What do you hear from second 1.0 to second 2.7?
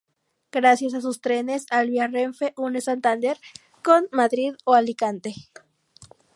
sus trenes Alvia Renfe